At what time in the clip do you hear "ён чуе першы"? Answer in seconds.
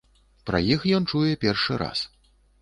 0.99-1.79